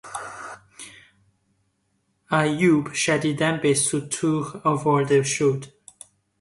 ایوب 2.31 2.93
شدیدا 2.93 3.51
به 3.57 3.73
ستوه 3.73 4.61
آورده 4.63 5.23
شد. 5.23 5.65